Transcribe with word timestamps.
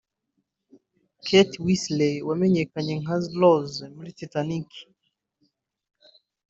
Kate 1.25 1.55
Winslet 1.63 2.23
wamenyekanye 2.29 2.93
nka 3.01 3.15
Rose 3.39 3.79
muri 3.95 4.09
Titanic 4.19 4.69